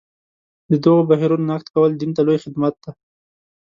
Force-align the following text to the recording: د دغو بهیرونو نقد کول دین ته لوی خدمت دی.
د 0.69 0.71
دغو 0.83 1.01
بهیرونو 1.09 1.45
نقد 1.51 1.67
کول 1.73 1.91
دین 1.99 2.11
ته 2.15 2.21
لوی 2.27 2.37
خدمت 2.45 2.73
دی. 2.83 2.91